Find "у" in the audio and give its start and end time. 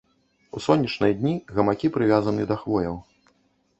0.59-0.61